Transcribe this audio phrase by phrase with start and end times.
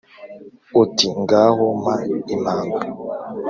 [0.83, 1.95] Uti: ngaho mpa
[2.35, 2.79] impamba